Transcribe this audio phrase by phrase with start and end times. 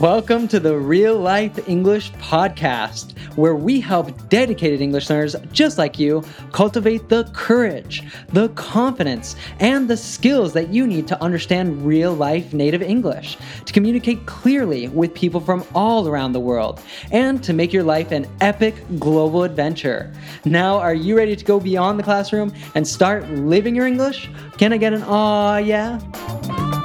[0.00, 5.98] Welcome to the Real Life English Podcast, where we help dedicated English learners just like
[5.98, 6.22] you
[6.52, 12.52] cultivate the courage, the confidence, and the skills that you need to understand real life
[12.52, 17.72] native English, to communicate clearly with people from all around the world, and to make
[17.72, 20.12] your life an epic global adventure.
[20.44, 24.28] Now, are you ready to go beyond the classroom and start living your English?
[24.58, 26.75] Can I get an aw yeah?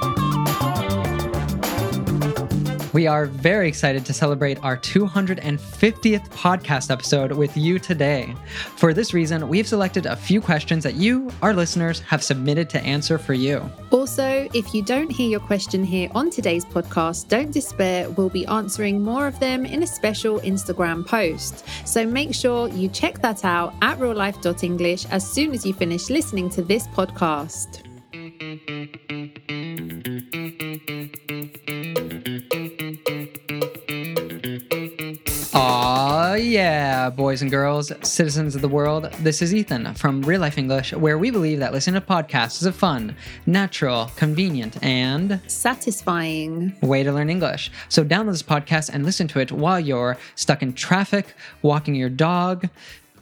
[2.94, 8.36] We are very excited to celebrate our 250th podcast episode with you today.
[8.76, 12.82] For this reason, we've selected a few questions that you, our listeners, have submitted to
[12.84, 13.70] answer for you.
[13.92, 18.10] Also, if you don't hear your question here on today's podcast, don't despair.
[18.10, 21.66] We'll be answering more of them in a special Instagram post.
[21.86, 26.50] So make sure you check that out at reallife.english as soon as you finish listening
[26.50, 27.88] to this podcast.
[35.54, 39.12] Aw, yeah, boys and girls, citizens of the world.
[39.20, 42.66] This is Ethan from Real Life English, where we believe that listening to podcasts is
[42.66, 46.74] a fun, natural, convenient, and Satisfying.
[46.82, 47.70] way to learn English.
[47.90, 52.10] So download this podcast and listen to it while you're stuck in traffic, walking your
[52.10, 52.70] dog,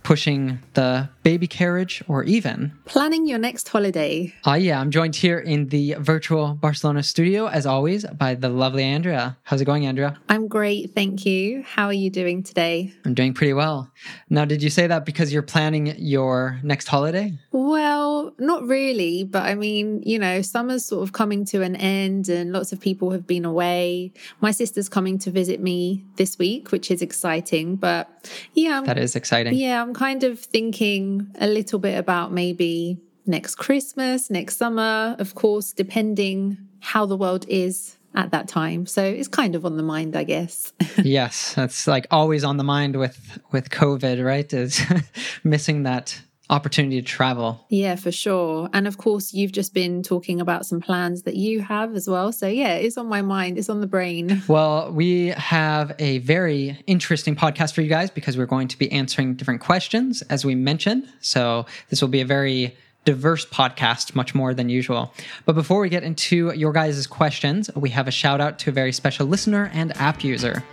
[0.04, 2.72] pushing the baby carriage, or even.
[2.86, 4.34] Planning your next holiday.
[4.46, 8.84] Ah, yeah, I'm joined here in the virtual Barcelona studio, as always, by the lovely
[8.84, 9.38] Andrea.
[9.44, 10.18] How's it going, Andrea?
[10.30, 11.64] I'm great, thank you.
[11.64, 12.92] How are you doing today?
[13.06, 13.92] I'm doing pretty well.
[14.30, 17.38] Now, did you say that because you're planning your next holiday?
[17.52, 22.30] Well, not really, but I mean, you know, summer's sort of coming to an end
[22.30, 24.14] and lots of people have been away.
[24.42, 28.10] My sister's coming to visit me this week, which is exciting, but
[28.54, 29.54] yeah, I'm, That is exciting.
[29.54, 35.36] yeah, I'm kind of thinking a little bit about maybe next Christmas, next summer, of
[35.36, 38.86] course, depending how the world is at that time.
[38.86, 40.72] So it's kind of on the mind, I guess.
[41.04, 44.52] yes, that's like always on the mind with with COVID, right?
[44.54, 44.82] Is
[45.44, 46.18] missing that
[46.50, 47.66] opportunity to travel.
[47.70, 48.70] Yeah, for sure.
[48.74, 52.32] And of course, you've just been talking about some plans that you have as well.
[52.32, 54.44] So, yeah, it's on my mind, it's on the brain.
[54.50, 58.92] Well, we have a very interesting podcast for you guys because we're going to be
[58.92, 61.08] answering different questions, as we mentioned.
[61.22, 65.14] So, this will be a very diverse podcast, much more than usual.
[65.46, 68.74] But before we get into your guys' questions, we have a shout out to a
[68.74, 70.64] very special listener and app user.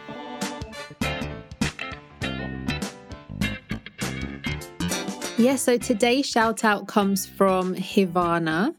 [5.39, 8.75] Yeah, so today's shout out comes from Hivana,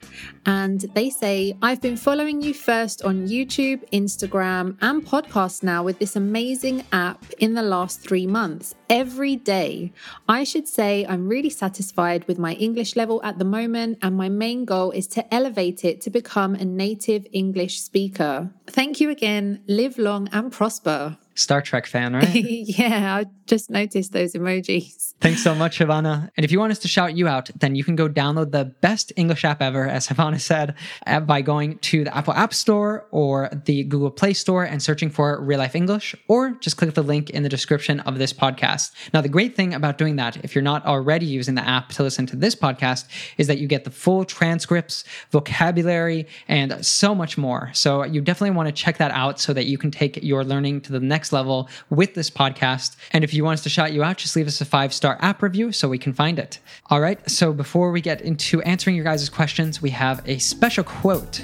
[0.48, 6.00] and they say, I've been following you first on YouTube, Instagram, and podcast now with
[6.00, 8.74] this amazing app in the last three months.
[8.90, 9.94] Every day.
[10.28, 14.28] I should say I'm really satisfied with my English level at the moment, and my
[14.28, 18.50] main goal is to elevate it to become a native English speaker.
[18.66, 19.62] Thank you again.
[19.68, 21.18] Live long and prosper.
[21.38, 22.44] Star Trek fan, right?
[22.44, 25.14] yeah, I just noticed those emojis.
[25.20, 26.32] Thanks so much, Havana.
[26.38, 28.66] And if you want us to shout you out, then you can go download the
[28.66, 30.76] best English app ever, as Havana said,
[31.26, 35.42] by going to the Apple App Store or the Google Play Store and searching for
[35.42, 38.92] Real Life English, or just click the link in the description of this podcast.
[39.14, 42.04] Now, the great thing about doing that, if you're not already using the app to
[42.04, 47.38] listen to this podcast, is that you get the full transcripts, vocabulary, and so much
[47.38, 47.72] more.
[47.74, 50.82] So you definitely want to check that out so that you can take your learning
[50.82, 52.96] to the next level with this podcast.
[53.12, 55.18] And if you want us to shout you out, just leave us a five star
[55.22, 56.60] app review so we can find it.
[56.90, 57.28] All right.
[57.30, 61.44] So before we get into answering your guys' questions, we have a special quote.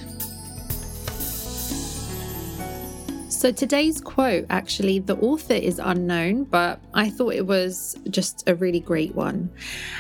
[3.44, 8.56] So today's quote, actually, the author is unknown, but I thought it was just a
[8.56, 9.52] really great one.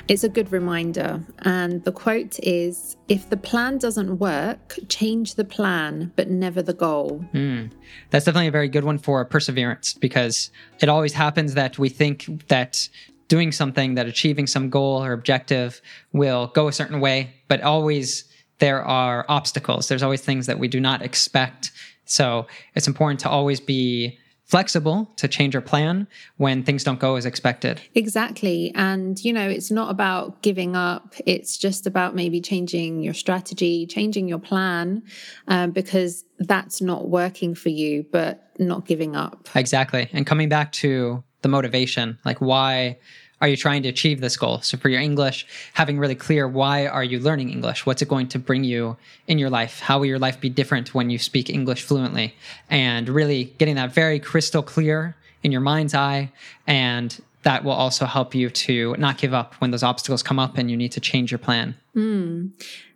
[0.07, 1.21] It's a good reminder.
[1.39, 6.73] And the quote is If the plan doesn't work, change the plan, but never the
[6.73, 7.25] goal.
[7.33, 7.71] Mm.
[8.11, 10.49] That's definitely a very good one for perseverance because
[10.79, 12.87] it always happens that we think that
[13.27, 15.81] doing something, that achieving some goal or objective
[16.13, 18.23] will go a certain way, but always
[18.59, 19.89] there are obstacles.
[19.89, 21.73] There's always things that we do not expect.
[22.06, 26.05] So it's important to always be flexible to change your plan
[26.38, 27.82] when things don't go as expected.
[27.96, 28.72] Exactly.
[28.76, 33.88] And, you know, it's not about giving up, it's just about maybe changing your strategy,
[33.88, 35.02] changing your plan,
[35.47, 39.49] um, because that's not working for you, but not giving up.
[39.56, 40.09] Exactly.
[40.14, 42.99] And coming back to the motivation, like why
[43.43, 44.61] are you trying to achieve this goal?
[44.61, 47.85] So for your English, having really clear why are you learning English?
[47.85, 48.95] What's it going to bring you
[49.28, 49.81] in your life?
[49.81, 52.35] How will your life be different when you speak English fluently?
[52.69, 56.31] And really getting that very crystal clear in your mind's eye
[56.67, 60.57] and that will also help you to not give up when those obstacles come up
[60.57, 61.75] and you need to change your plan.
[61.97, 62.51] Mm.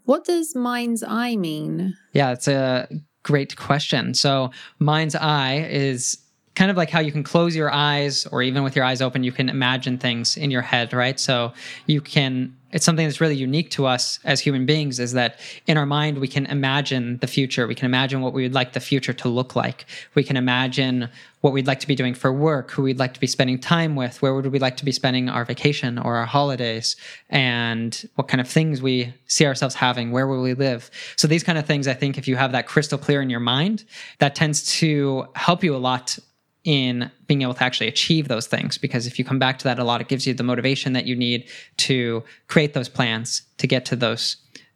[0.06, 1.98] What does mind's eye mean?
[2.14, 2.88] Yeah, it's a
[3.24, 4.14] great question.
[4.14, 6.18] So, mind's eye is
[6.58, 9.24] kind of like how you can close your eyes or even with your eyes open
[9.24, 11.20] you can imagine things in your head right?
[11.20, 11.54] So
[11.86, 15.78] you can it's something that's really unique to us as human beings is that in
[15.78, 17.66] our mind we can imagine the future.
[17.66, 19.86] We can imagine what we would like the future to look like.
[20.16, 21.08] We can imagine
[21.42, 23.96] what we'd like to be doing for work who we'd like to be spending time
[23.96, 26.96] with where would we like to be spending our vacation or our holidays
[27.30, 30.90] and what kind of things we see ourselves having where will we live?
[31.18, 33.40] So these kind of things i think if you have that crystal clear in your
[33.40, 33.86] mind
[34.18, 36.18] that tends to help you a lot
[36.68, 38.78] in being able to actually achieve those things.
[38.78, 41.06] Because if you come back to that a lot, it gives you the motivation that
[41.06, 41.48] you need
[41.78, 44.36] to create those plans to get to those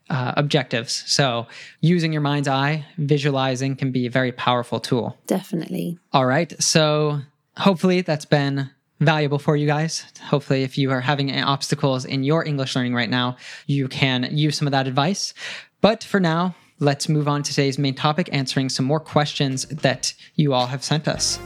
[0.09, 1.03] uh, objectives.
[1.05, 1.47] So,
[1.81, 5.17] using your mind's eye, visualizing can be a very powerful tool.
[5.27, 5.99] Definitely.
[6.13, 6.53] All right.
[6.63, 7.19] So,
[7.57, 8.69] hopefully, that's been
[9.01, 10.05] valuable for you guys.
[10.23, 13.35] Hopefully, if you are having obstacles in your English learning right now,
[13.67, 15.33] you can use some of that advice.
[15.81, 20.13] But for now, let's move on to today's main topic, answering some more questions that
[20.35, 21.37] you all have sent us.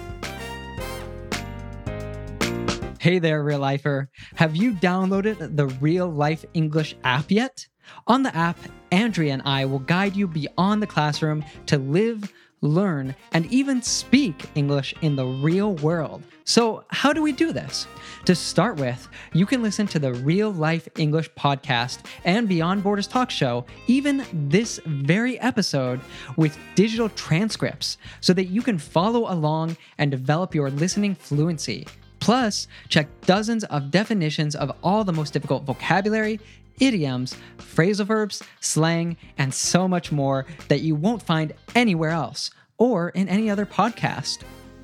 [3.06, 4.10] Hey there, real lifer.
[4.34, 7.68] Have you downloaded the Real Life English app yet?
[8.07, 8.57] On the app,
[8.92, 14.50] Andrea and I will guide you beyond the classroom to live, learn, and even speak
[14.56, 16.24] English in the real world.
[16.46, 17.86] So, how do we do this?
[18.25, 23.06] To start with, you can listen to the Real Life English podcast and Beyond Borders
[23.06, 26.02] Talk Show, even this very episode,
[26.38, 31.86] with digital transcripts so that you can follow along and develop your listening fluency.
[32.25, 36.39] Plus, check dozens of definitions of all the most difficult vocabulary,
[36.80, 42.50] idioms, phrasal verbs, slang, and so much more that you won't find anywhere else
[42.80, 44.39] or in any other podcast.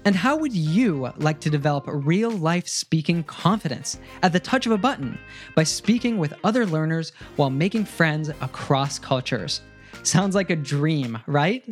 [0.05, 4.71] And how would you like to develop real life speaking confidence at the touch of
[4.71, 5.17] a button
[5.55, 9.61] by speaking with other learners while making friends across cultures?
[10.03, 11.65] Sounds like a dream, right?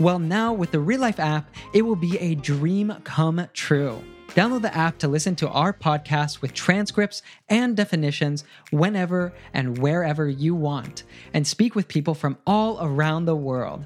[0.00, 4.02] Well, now with the Real Life app, it will be a dream come true.
[4.34, 7.20] Download the app to listen to our podcast with transcripts
[7.50, 11.02] and definitions whenever and wherever you want,
[11.34, 13.84] and speak with people from all around the world.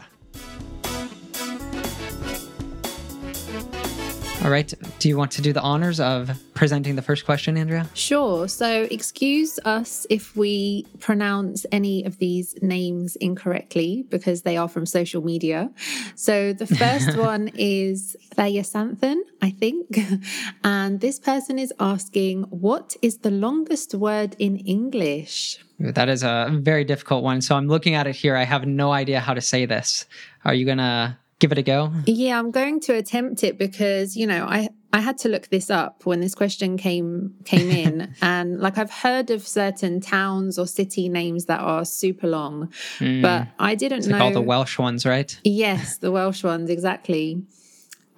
[4.46, 4.72] All right.
[5.00, 7.88] Do you want to do the honors of presenting the first question, Andrea?
[7.94, 8.46] Sure.
[8.46, 14.86] So, excuse us if we pronounce any of these names incorrectly because they are from
[14.86, 15.72] social media.
[16.14, 19.98] So, the first one is Thayasanthan, I think.
[20.62, 25.58] And this person is asking, What is the longest word in English?
[25.80, 27.40] That is a very difficult one.
[27.40, 28.36] So, I'm looking at it here.
[28.36, 30.06] I have no idea how to say this.
[30.44, 31.92] Are you going to give it a go?
[32.06, 35.68] Yeah, I'm going to attempt it because, you know, I I had to look this
[35.68, 40.66] up when this question came came in and like I've heard of certain towns or
[40.66, 43.20] city names that are super long, mm.
[43.20, 45.38] but I didn't it's know like all the Welsh ones, right?
[45.44, 47.42] Yes, the Welsh ones exactly.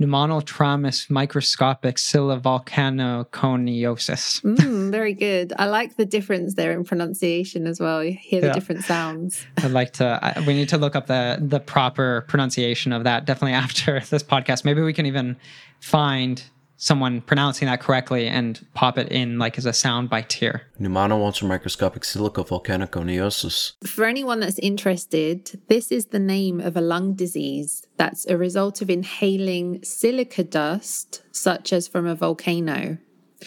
[0.00, 4.40] Pneumonaltramus microscopic silivolcanoconiosis.
[4.42, 5.52] Mm, very good.
[5.58, 8.02] I like the difference there in pronunciation as well.
[8.02, 8.54] You hear the yeah.
[8.54, 9.44] different sounds.
[9.58, 10.18] I'd like to.
[10.22, 13.26] I, we need to look up the the proper pronunciation of that.
[13.26, 14.64] Definitely after this podcast.
[14.64, 15.36] Maybe we can even
[15.80, 16.42] find
[16.80, 20.62] someone pronouncing that correctly and pop it in like as a sound bite here.
[20.80, 23.74] Pneumono microscopic silicovolcanoconiosis.
[23.86, 28.80] For anyone that's interested, this is the name of a lung disease that's a result
[28.80, 32.96] of inhaling silica dust, such as from a volcano.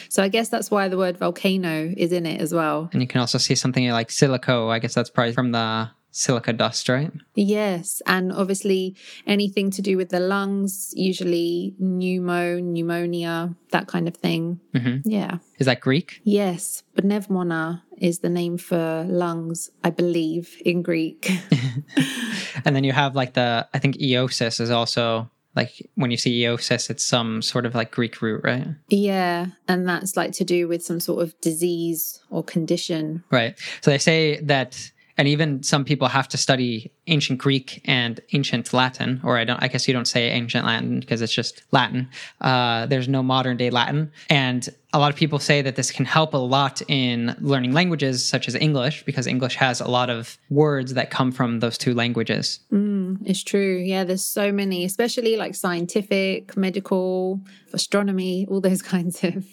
[0.09, 2.89] So I guess that's why the word volcano is in it as well.
[2.93, 4.69] And you can also see something like silico.
[4.69, 7.12] I guess that's probably from the silica dust, right?
[7.36, 8.01] Yes.
[8.05, 8.96] And obviously,
[9.27, 14.62] anything to do with the lungs, usually pneumo, pneumonia, that kind of thing.
[14.74, 15.10] Mm-hmm.
[15.10, 15.39] Yeah.
[15.58, 16.22] Is that Greek?
[16.24, 16.84] Yes.
[16.96, 21.29] Pneumona is the name for lungs, I believe, in Greek.
[22.65, 26.41] and then you have like the, I think eosis is also Like when you see
[26.41, 28.67] eosis, it's some sort of like Greek root, right?
[28.89, 29.48] Yeah.
[29.67, 33.24] And that's like to do with some sort of disease or condition.
[33.29, 33.58] Right.
[33.82, 38.74] So they say that and even some people have to study ancient Greek and ancient
[38.74, 39.62] Latin, or I don't.
[39.62, 42.10] I guess you don't say ancient Latin because it's just Latin.
[42.41, 46.05] Uh, there's no modern day Latin, and a lot of people say that this can
[46.05, 50.38] help a lot in learning languages such as English because English has a lot of
[50.50, 52.60] words that come from those two languages.
[52.72, 53.77] Mm, it's true.
[53.77, 57.41] Yeah, there's so many, especially like scientific, medical,
[57.74, 59.45] astronomy, all those kinds of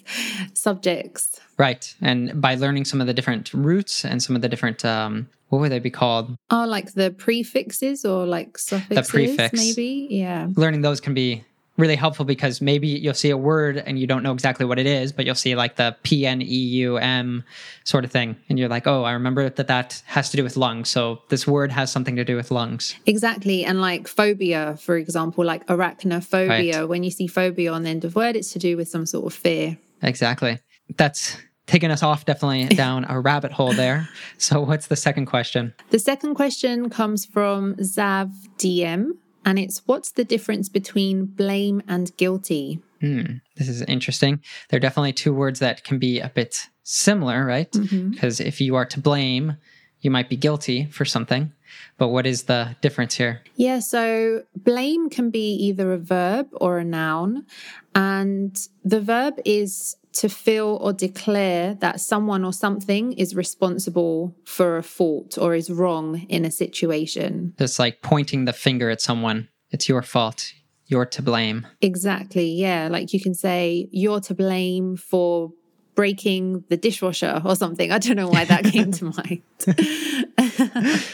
[0.52, 1.40] subjects.
[1.58, 5.28] Right, and by learning some of the different roots and some of the different um,
[5.50, 6.36] what would they be called?
[6.50, 7.10] Oh, like the
[7.44, 9.52] prefixes or like suffixes, the prefix.
[9.52, 10.08] maybe.
[10.10, 10.48] Yeah.
[10.56, 11.44] Learning those can be
[11.76, 14.84] really helpful because maybe you'll see a word and you don't know exactly what it
[14.84, 17.42] is, but you'll see like the P N E U M
[17.84, 18.36] sort of thing.
[18.50, 20.90] And you're like, oh, I remember that that has to do with lungs.
[20.90, 22.94] So this word has something to do with lungs.
[23.06, 23.64] Exactly.
[23.64, 26.88] And like phobia, for example, like arachnophobia, Right.
[26.88, 29.24] when you see phobia on the end of word, it's to do with some sort
[29.26, 29.78] of fear.
[30.02, 30.58] Exactly.
[30.96, 31.36] That's
[31.70, 34.08] taken us off definitely down a rabbit hole there.
[34.38, 35.72] So what's the second question?
[35.90, 39.12] The second question comes from Zav DM,
[39.44, 42.80] and it's what's the difference between blame and guilty?
[43.00, 44.40] Hmm, this is interesting.
[44.68, 47.70] There are definitely two words that can be a bit similar, right?
[48.10, 49.56] Because if you are to blame,
[50.00, 51.52] you might be guilty for something.
[51.98, 53.42] But what is the difference here?
[53.54, 57.46] Yeah, so blame can be either a verb or a noun.
[57.94, 64.76] And the verb is to feel or declare that someone or something is responsible for
[64.76, 67.54] a fault or is wrong in a situation.
[67.58, 69.48] It's like pointing the finger at someone.
[69.70, 70.52] It's your fault.
[70.86, 71.66] You're to blame.
[71.80, 72.50] Exactly.
[72.50, 72.88] Yeah.
[72.90, 75.52] Like you can say, you're to blame for
[75.94, 77.92] breaking the dishwasher or something.
[77.92, 79.42] I don't know why that came to mind.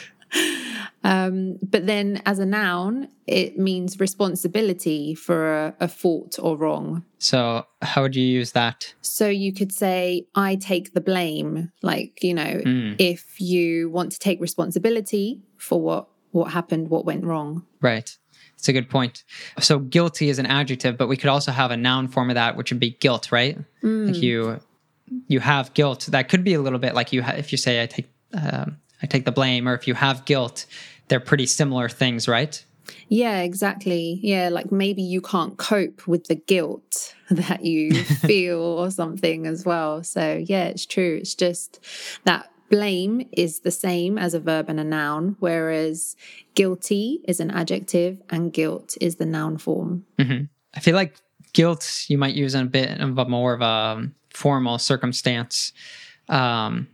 [1.10, 7.04] um, but then as a noun, it means responsibility for a, a fault or wrong.
[7.18, 8.94] So, how would you use that?
[9.02, 11.70] So you could say, I take the blame.
[11.82, 17.04] Like, you know, Mm, if you want to take responsibility for what, what happened, what
[17.04, 17.64] went wrong.
[17.80, 18.10] right.
[18.58, 19.22] It's a good point.
[19.60, 22.56] So, guilty is an adjective, but we could also have a noun form of that,
[22.56, 23.58] which would be guilt, right?
[23.82, 24.60] Like you,
[25.28, 26.00] you have guilt.
[26.10, 27.22] That could be a little bit like you.
[27.22, 30.24] Ha- if you say, "I take, um, I take the blame," or if you have
[30.24, 30.64] guilt,
[31.08, 32.64] they're pretty similar things, right?
[33.08, 34.20] Yeah, exactly.
[34.22, 39.64] Yeah, like maybe you can't cope with the guilt that you feel or something as
[39.64, 40.02] well.
[40.02, 41.18] So, yeah, it's true.
[41.20, 41.84] It's just
[42.24, 46.16] that blame is the same as a verb and a noun, whereas
[46.54, 50.04] guilty is an adjective and guilt is the noun form.
[50.18, 50.44] hmm
[50.74, 51.16] I feel like
[51.54, 55.72] guilt you might use in a bit of a more of a um, formal circumstance.
[56.28, 56.88] Um,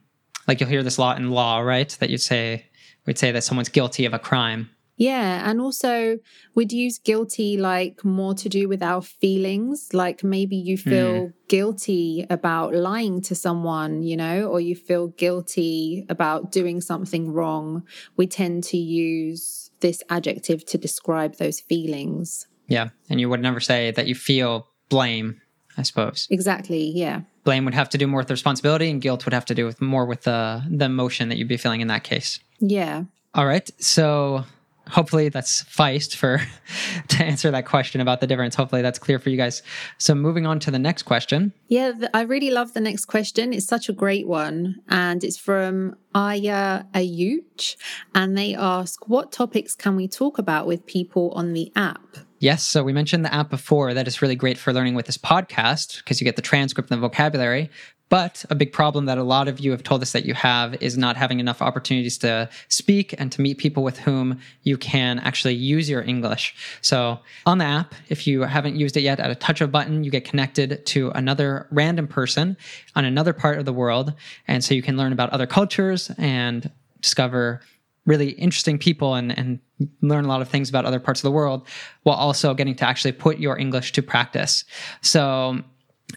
[0.47, 1.89] like you'll hear this a lot in law, right?
[1.99, 2.67] That you'd say
[3.07, 4.71] we'd say that someone's guilty of a crime.
[4.97, 6.19] Yeah, and also
[6.55, 9.89] we'd use guilty like more to do with our feelings.
[9.93, 10.83] Like maybe you mm.
[10.83, 17.33] feel guilty about lying to someone, you know, or you feel guilty about doing something
[17.33, 17.83] wrong.
[18.17, 22.47] We tend to use this adjective to describe those feelings.
[22.69, 25.42] Yeah, and you would never say that you feel blame.
[25.79, 26.91] I suppose Exactly.
[26.95, 27.23] Yeah.
[27.45, 29.65] blame would have to do more with the responsibility, and guilt would have to do
[29.67, 32.39] with more with the the emotion that you'd be feeling in that case.
[32.61, 33.05] Yeah.
[33.35, 34.45] All right, so
[34.89, 36.41] hopefully that's feist for
[37.09, 38.55] to answer that question about the difference.
[38.55, 39.63] Hopefully that's clear for you guys.
[39.99, 41.53] So moving on to the next question.
[41.69, 43.53] Yeah, I really love the next question.
[43.53, 44.77] It's such a great one.
[44.89, 47.77] And it's from Aya Ayuch.
[48.15, 52.03] And they ask, What topics can we talk about with people on the app?
[52.39, 55.17] Yes, so we mentioned the app before that is really great for learning with this
[55.17, 57.71] podcast because you get the transcript and the vocabulary.
[58.13, 60.75] But a big problem that a lot of you have told us that you have
[60.83, 65.19] is not having enough opportunities to speak and to meet people with whom you can
[65.21, 66.55] actually use your English.
[66.83, 69.73] So on the app, if you haven't used it yet, at a touch of a
[69.73, 72.59] button, you get connected to another random person
[72.95, 74.13] on another part of the world.
[74.47, 77.63] And so you can learn about other cultures and discover
[78.05, 79.59] really interesting people and, and
[80.03, 81.67] learn a lot of things about other parts of the world
[82.03, 84.67] while also getting to actually put your English to practice.
[85.01, 85.63] So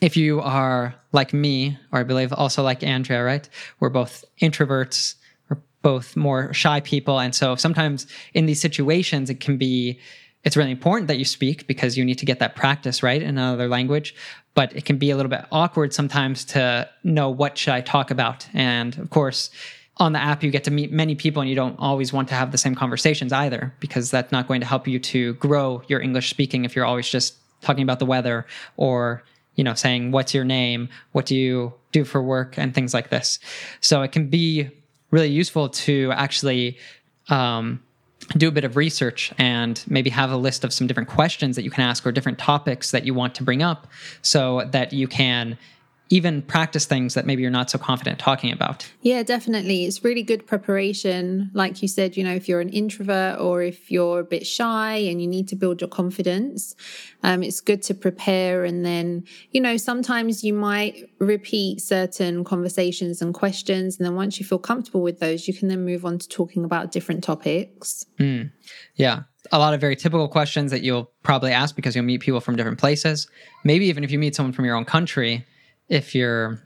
[0.01, 3.47] if you are like me, or I believe also like Andrea, right?
[3.79, 5.15] We're both introverts,
[5.49, 7.19] we're both more shy people.
[7.19, 9.99] And so sometimes in these situations, it can be,
[10.43, 13.21] it's really important that you speak because you need to get that practice, right?
[13.21, 14.15] In another language.
[14.53, 18.11] But it can be a little bit awkward sometimes to know what should I talk
[18.11, 18.47] about.
[18.53, 19.49] And of course,
[19.97, 22.35] on the app, you get to meet many people and you don't always want to
[22.35, 26.01] have the same conversations either because that's not going to help you to grow your
[26.01, 28.45] English speaking if you're always just talking about the weather
[28.77, 29.23] or
[29.55, 30.89] you know saying what's your name?
[31.11, 32.57] What do you do for work?
[32.57, 33.39] and things like this.
[33.81, 34.69] So it can be
[35.11, 36.77] really useful to actually
[37.29, 37.81] um,
[38.37, 41.63] do a bit of research and maybe have a list of some different questions that
[41.63, 43.87] you can ask or different topics that you want to bring up
[44.21, 45.57] so that you can
[46.09, 48.91] even practice things that maybe you're not so confident talking about.
[49.01, 49.85] Yeah, definitely.
[49.85, 51.49] It's really good preparation.
[51.53, 54.95] Like you said, you know, if you're an introvert or if you're a bit shy
[54.95, 56.75] and you need to build your confidence,
[57.23, 58.65] um, it's good to prepare.
[58.65, 63.97] And then, you know, sometimes you might repeat certain conversations and questions.
[63.97, 66.63] And then once you feel comfortable with those, you can then move on to talking
[66.63, 68.05] about different topics.
[68.19, 68.51] Mm.
[68.95, 72.39] Yeah a lot of very typical questions that you'll probably ask because you'll meet people
[72.39, 73.27] from different places.
[73.63, 75.45] Maybe even if you meet someone from your own country,
[75.89, 76.61] if you're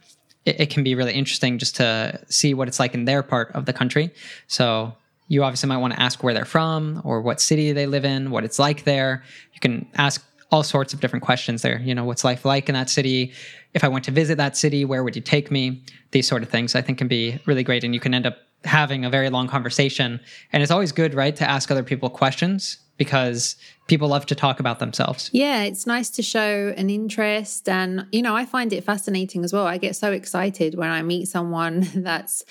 [0.46, 3.52] it, it, can be really interesting just to see what it's like in their part
[3.52, 4.12] of the country.
[4.48, 4.94] So
[5.28, 8.32] you obviously might want to ask where they're from or what city they live in
[8.32, 9.24] what it's like there.
[9.54, 11.80] You can ask all sorts of different questions there.
[11.80, 13.34] You know what's life like in that city?
[13.76, 15.84] If i went to visit that city where would you take me?
[16.12, 18.38] These sort of things i think can be really great and you can end up
[18.66, 20.20] having a very long conversation.
[20.52, 23.56] And it's always good right to ask other people questions because
[23.88, 25.32] people love to talk about themselves.
[25.34, 27.68] Yeah, it's nice to show an interest.
[27.68, 29.66] And, you know, I find it fascinating as well.
[29.66, 32.44] I get so excited when I meet someone that's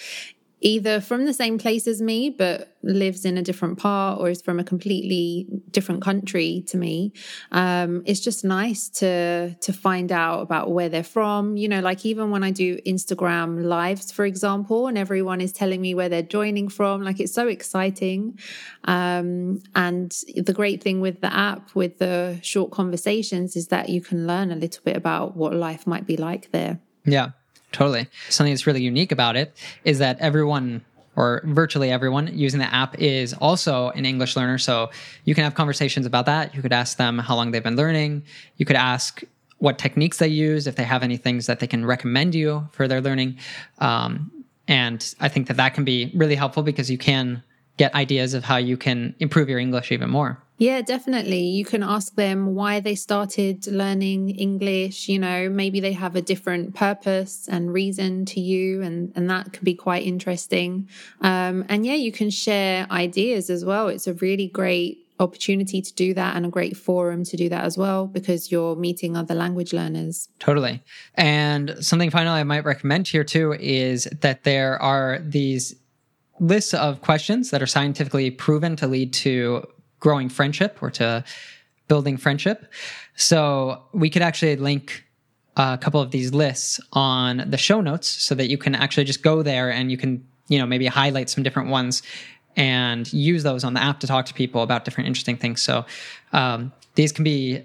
[0.61, 4.41] either from the same place as me but lives in a different part or is
[4.41, 7.13] from a completely different country to me.
[7.53, 11.57] Um, it's just nice to to find out about where they're from.
[11.57, 15.81] You know like even when i do instagram lives for example and everyone is telling
[15.81, 18.39] me where they're joining from like it's so exciting.
[18.85, 24.01] Um, and the great thing with the app with the short conversations is that you
[24.01, 26.81] can learn a little bit about what life might be like there.
[27.05, 27.31] Yeah
[27.73, 28.09] Totally.
[28.29, 30.85] Something that's really unique about it is that everyone
[31.17, 34.57] or virtually everyone using the app is also an English learner.
[34.57, 34.91] So
[35.25, 36.55] you can have conversations about that.
[36.55, 38.23] You could ask them how long they've been learning.
[38.57, 39.23] You could ask
[39.59, 42.87] what techniques they use, if they have any things that they can recommend you for
[42.87, 43.39] their learning.
[43.79, 44.31] Um,
[44.69, 47.43] and I think that that can be really helpful because you can
[47.79, 50.41] get ideas of how you can improve your English even more.
[50.59, 51.43] Yeah, definitely.
[51.43, 55.09] You can ask them why they started learning English.
[55.09, 59.53] You know, maybe they have a different purpose and reason to you, and, and that
[59.53, 60.89] can be quite interesting.
[61.21, 63.87] Um, and yeah, you can share ideas as well.
[63.87, 67.65] It's a really great opportunity to do that and a great forum to do that
[67.65, 70.29] as well because you're meeting other language learners.
[70.39, 70.83] Totally.
[71.15, 75.75] And something finally I might recommend here too is that there are these
[76.41, 79.67] lists of questions that are scientifically proven to lead to
[80.01, 81.25] growing friendship or to
[81.89, 82.73] building friendship.
[83.17, 85.05] So we could actually link
[85.57, 89.23] a couple of these lists on the show notes so that you can actually just
[89.23, 92.03] go there and you can, you know, maybe highlight some different ones
[92.57, 95.63] and use those on the app to talk to people about different interesting things.
[95.63, 95.85] So
[96.33, 97.63] um, these can be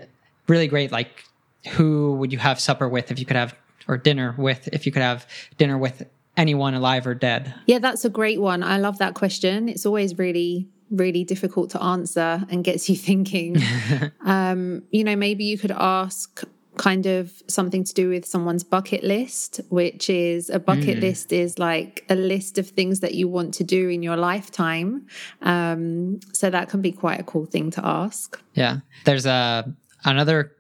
[0.48, 0.92] really great.
[0.92, 1.26] Like,
[1.72, 3.56] who would you have supper with if you could have,
[3.88, 5.26] or dinner with if you could have
[5.58, 7.54] dinner with anyone alive or dead?
[7.66, 8.64] Yeah, that's a great one.
[8.64, 9.70] I love that question.
[9.70, 13.58] It's always really really difficult to answer and gets you thinking.
[14.26, 16.44] um, you know, maybe you could ask
[16.78, 21.02] kind of something to do with someone's bucket list, which is a bucket mm.
[21.02, 25.06] list is like a list of things that you want to do in your lifetime.
[25.44, 28.42] Um, so that can be quite a cool thing to ask.
[28.54, 28.78] Yeah.
[29.06, 29.72] There's a
[30.04, 30.52] another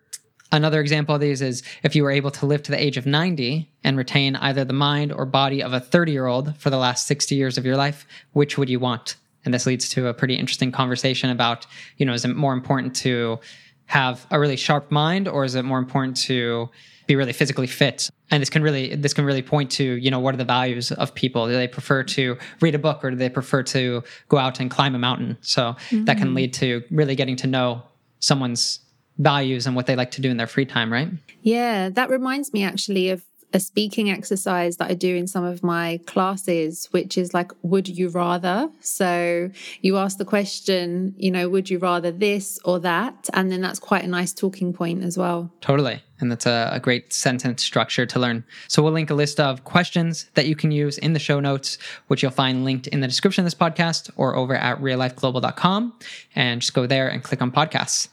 [0.53, 3.07] Another example of these is if you were able to live to the age of
[3.07, 6.77] 90 and retain either the mind or body of a 30 year old for the
[6.77, 9.15] last 60 years of your life, which would you want?
[9.45, 11.65] And this leads to a pretty interesting conversation about,
[11.97, 13.39] you know, is it more important to
[13.85, 16.69] have a really sharp mind or is it more important to
[17.05, 18.09] be really physically fit?
[18.31, 20.91] And this can really this can really point to, you know, what are the values
[20.91, 21.47] of people?
[21.47, 24.71] Do they prefer to read a book or do they prefer to go out and
[24.71, 25.37] climb a mountain?
[25.41, 26.05] So mm-hmm.
[26.05, 26.35] that can mm.
[26.35, 27.83] lead to really getting to know
[28.19, 28.79] someone's
[29.17, 31.09] values and what they like to do in their free time, right?
[31.41, 35.63] Yeah, that reminds me actually of a speaking exercise that I do in some of
[35.63, 38.69] my classes, which is like, would you rather?
[38.81, 43.29] So you ask the question, you know, would you rather this or that?
[43.33, 45.53] And then that's quite a nice talking point as well.
[45.61, 46.01] Totally.
[46.19, 48.43] And that's a, a great sentence structure to learn.
[48.67, 51.77] So we'll link a list of questions that you can use in the show notes,
[52.07, 55.93] which you'll find linked in the description of this podcast or over at reallifeglobal.com.
[56.35, 58.07] And just go there and click on podcasts.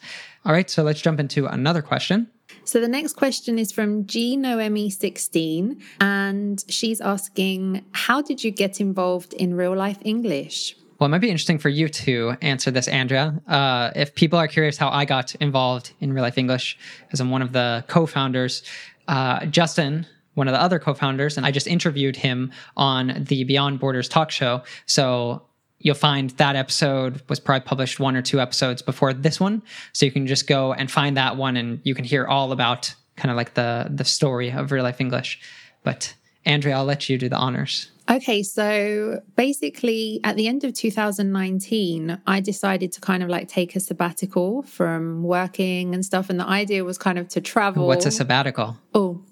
[0.44, 0.68] All right.
[0.68, 2.28] So let's jump into another question.
[2.70, 8.80] So the next question is from G Noemi16, and she's asking, How did you get
[8.80, 10.76] involved in real life English?
[10.96, 13.42] Well, it might be interesting for you to answer this, Andrea.
[13.48, 16.78] Uh, if people are curious how I got involved in real life English,
[17.12, 18.62] as I'm one of the co founders,
[19.08, 23.42] uh, Justin, one of the other co founders, and I just interviewed him on the
[23.42, 24.62] Beyond Borders talk show.
[24.86, 25.42] So
[25.80, 29.62] you'll find that episode was probably published one or two episodes before this one.
[29.92, 32.94] So you can just go and find that one and you can hear all about
[33.16, 35.40] kind of like the the story of real life English.
[35.82, 36.14] But
[36.44, 37.90] Andrea, I'll let you do the honors.
[38.10, 43.76] Okay, so basically at the end of 2019, I decided to kind of like take
[43.76, 46.28] a sabbatical from working and stuff.
[46.28, 47.86] And the idea was kind of to travel.
[47.86, 48.78] What's a sabbatical?
[48.94, 49.22] Oh,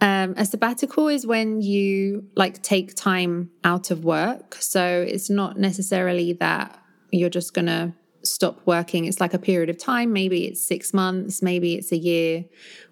[0.00, 4.56] um, a sabbatical is when you like take time out of work.
[4.60, 9.04] So it's not necessarily that you're just going to stop working.
[9.04, 10.12] It's like a period of time.
[10.12, 12.44] Maybe it's six months, maybe it's a year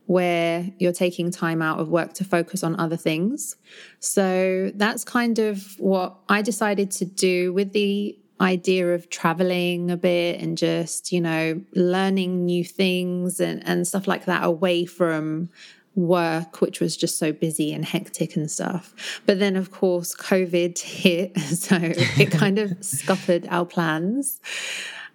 [0.07, 3.57] where you're taking time out of work to focus on other things.
[4.01, 9.97] So that's kind of what I decided to do with the idea of traveling a
[9.97, 15.51] bit and just, you know, learning new things and, and stuff like that away from
[15.99, 18.95] work, which was just so busy and hectic and stuff.
[19.27, 21.37] But then, of course, COVID hit.
[21.39, 24.41] So it kind of scuppered our plans.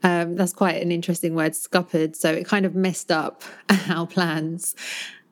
[0.03, 2.15] Um, that's quite an interesting word, scuppered.
[2.15, 3.43] So it kind of messed up
[3.89, 4.75] our plans.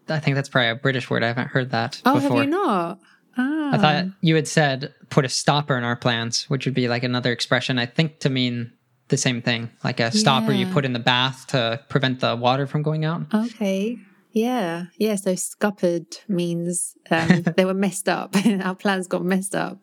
[0.08, 1.24] I think that's probably a British word.
[1.24, 2.38] I haven't heard that Oh, before.
[2.38, 3.00] have you not?
[3.38, 3.72] Ah.
[3.74, 7.04] I thought you had said put a stopper in our plans, which would be like
[7.04, 8.72] another expression, I think, to mean
[9.10, 12.66] the same thing, like a stopper you put in the bath to prevent the water
[12.66, 13.22] from going out.
[13.34, 13.98] Okay.
[14.32, 14.86] Yeah.
[14.98, 15.16] Yeah.
[15.16, 18.36] So scuppered means um, they were messed up.
[18.64, 19.80] Our plans got messed up.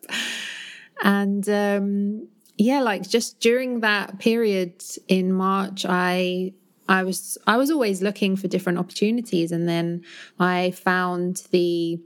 [1.02, 6.52] And um, yeah, like just during that period in March, I
[6.88, 10.02] I was I was always looking for different opportunities, and then
[10.40, 12.00] I found the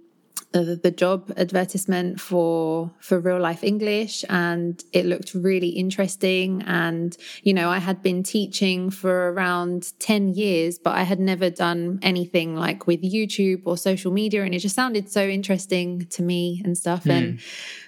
[0.52, 6.62] the, job advertisement for for real life english and it looked really interesting.
[6.66, 11.48] And you know i had been teaching for around 10 years but i had never
[11.48, 16.22] done anything like with youtube or social media and it just sounded so interesting to
[16.22, 17.06] me and stuff.
[17.06, 17.36] And hmm.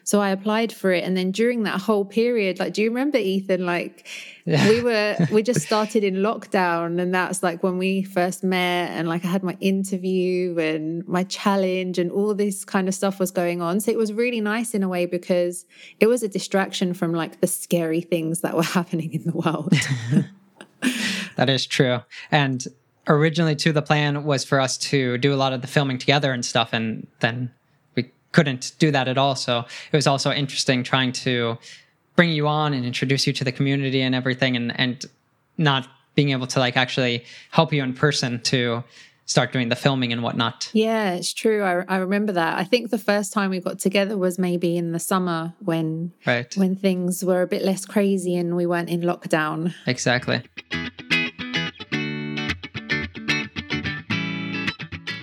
[0.04, 1.02] So i applied for it.
[1.04, 3.66] And then during that whole period like do you remember ethan?
[3.66, 4.06] Like
[4.44, 4.68] Yeah.
[4.68, 7.00] we were we just started in lockdown.
[7.00, 8.90] And that's like when we first met.
[8.90, 13.18] And like i had my interview and my challenge and all this kind of stuff
[13.18, 13.80] was going on.
[13.80, 15.64] So it was really nice in a way because
[16.00, 19.72] it was a distraction from like the scary things that were happening in the world.
[21.36, 22.00] That is true.
[22.30, 22.64] And
[23.08, 26.32] originally, too, the plan was for us to do a lot of the filming together
[26.32, 27.50] and stuff, and then
[28.34, 29.34] couldn't do that at all.
[29.36, 29.52] So
[29.92, 31.56] it was also interesting trying to
[32.16, 34.94] bring you on and introduce you to the community and everything, and and
[35.56, 35.82] not
[36.16, 38.82] being able to like actually help you in person to
[39.26, 40.68] start doing the filming and whatnot.
[40.74, 44.16] yeah it's true I, I remember that i think the first time we got together
[44.18, 46.54] was maybe in the summer when Right.
[46.62, 50.38] when things were a bit less crazy and we weren't in lockdown Exactly.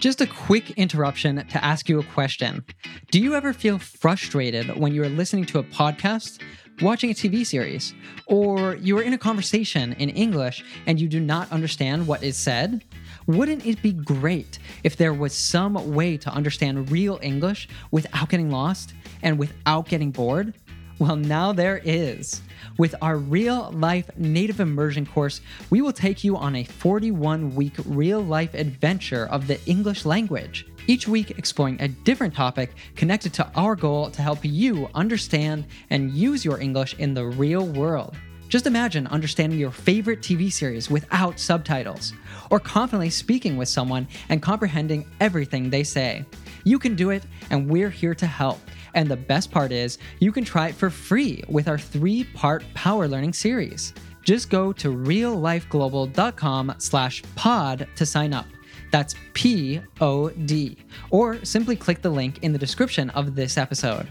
[0.02, 2.66] Just a quick interruption to ask you a question.
[3.12, 6.42] Do you ever feel frustrated when you are listening to a podcast,
[6.82, 7.94] watching a TV series,
[8.26, 12.36] or you are in a conversation in English and you do not understand what is
[12.36, 12.84] said?
[13.28, 18.50] Wouldn't it be great if there was some way to understand real English without getting
[18.50, 20.56] lost and without getting bored?
[21.02, 22.44] Well, now there is.
[22.78, 27.74] With our real life native immersion course, we will take you on a 41 week
[27.88, 30.68] real life adventure of the English language.
[30.86, 36.12] Each week, exploring a different topic connected to our goal to help you understand and
[36.12, 38.16] use your English in the real world.
[38.48, 42.14] Just imagine understanding your favorite TV series without subtitles,
[42.52, 46.26] or confidently speaking with someone and comprehending everything they say.
[46.64, 48.60] You can do it, and we're here to help.
[48.94, 52.64] And the best part is, you can try it for free with our three part
[52.74, 53.94] power learning series.
[54.24, 58.46] Just go to reallifeglobal.com slash pod to sign up.
[58.92, 60.78] That's P O D.
[61.10, 64.08] Or simply click the link in the description of this episode.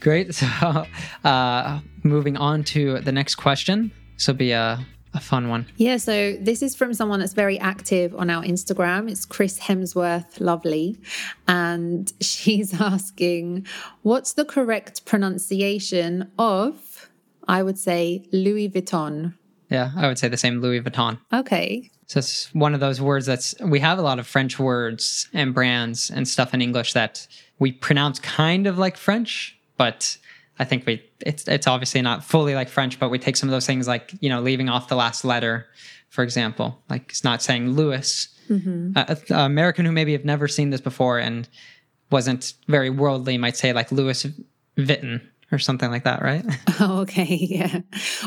[0.00, 0.34] Great.
[0.60, 0.86] So,
[1.24, 3.90] uh, moving on to the next question.
[4.26, 5.66] Will be a, a fun one.
[5.76, 9.10] Yeah, so this is from someone that's very active on our Instagram.
[9.10, 10.98] It's Chris Hemsworth Lovely.
[11.46, 13.66] And she's asking,
[14.02, 17.08] what's the correct pronunciation of,
[17.46, 19.34] I would say, Louis Vuitton?
[19.70, 21.18] Yeah, I would say the same Louis Vuitton.
[21.32, 21.90] Okay.
[22.06, 25.54] So it's one of those words that's we have a lot of French words and
[25.54, 27.26] brands and stuff in English that
[27.58, 30.18] we pronounce kind of like French, but
[30.58, 33.52] I think we it's it's obviously not fully like French, but we take some of
[33.52, 35.66] those things like you know leaving off the last letter,
[36.10, 38.28] for example, like it's not saying Louis.
[38.50, 41.48] Uh, a- a American who maybe have never seen this before and
[42.10, 44.26] wasn't very worldly might say like Louis
[44.76, 46.44] Vuitton or something like that, right?
[46.80, 47.34] Oh, okay.
[47.40, 47.80] Yeah.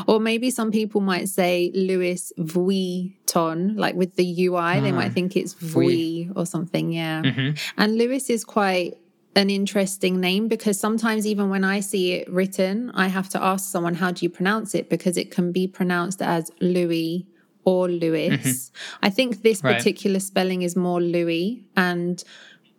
[0.08, 5.36] Or maybe some people might say Louis Vuitton, like with the UI, they might think
[5.36, 6.92] it's Vui or something.
[6.92, 7.22] Yeah.
[7.76, 8.94] And Louis is quite
[9.38, 13.70] an interesting name because sometimes even when I see it written, I have to ask
[13.70, 14.90] someone, how do you pronounce it?
[14.90, 17.26] Because it can be pronounced as Louis
[17.64, 18.30] or Louis.
[18.30, 19.04] Mm-hmm.
[19.06, 19.76] I think this Right.
[19.76, 21.64] particular spelling is more Louis.
[21.76, 22.22] And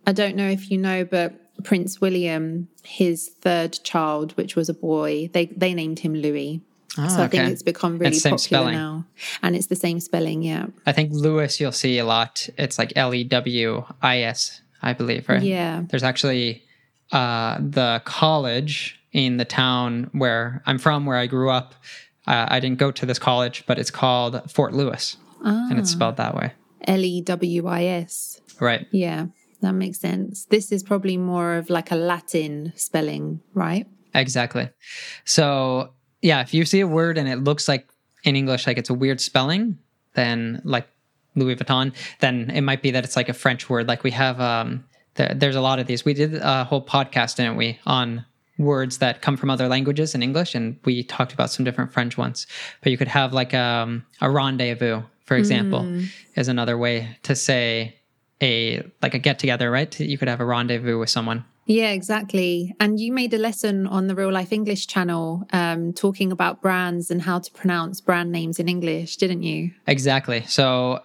[0.06, 1.32] I don't know if you know, but
[1.64, 6.60] Prince William, his third child, which was a boy, they they named him Louis.
[6.98, 8.74] Oh, so I think it's become really It's popular spelling.
[8.74, 9.04] now,
[9.42, 10.42] and it's the same spelling.
[10.42, 12.48] Yeah, I think Lewis you'll see a lot.
[12.58, 15.42] It's like L E W I S, I believe, right?
[15.42, 15.82] yeah.
[15.88, 16.62] There's actually
[17.12, 21.74] uh, the college in the town where I'm from, where I grew up.
[22.26, 26.16] Uh, I didn't go to this college, but it's called Fort Lewis, and it's spelled
[26.18, 26.52] that way.
[26.86, 28.40] L e w i s.
[28.60, 28.86] Right.
[28.92, 29.26] Yeah,
[29.62, 30.44] that makes sense.
[30.46, 33.86] This is probably more of like a Latin spelling, right?
[34.14, 34.68] Exactly.
[35.24, 37.88] So yeah, if you see a word and it looks like
[38.24, 39.78] in English like it's a weird spelling,
[40.14, 40.88] then like
[41.34, 43.88] Louis Vuitton, then it might be that it's like a French word.
[43.88, 46.04] Like we have um there, there's a lot of these.
[46.04, 48.24] We did a whole podcast, didn't we, on
[48.58, 52.16] words that come from other languages in English, and we talked about some different French
[52.16, 52.46] ones.
[52.82, 56.02] But you could have like um, a rendezvous, for example,
[56.36, 57.96] is another way to say
[58.42, 59.98] a like a get together, right?
[59.98, 61.44] You could have a rendezvous with someone.
[61.66, 62.74] Yeah, exactly.
[62.80, 67.12] And you made a lesson on the Real Life English channel um, talking about brands
[67.12, 69.70] and how to pronounce brand names in English, didn't you?
[69.86, 70.42] Exactly.
[70.48, 71.00] So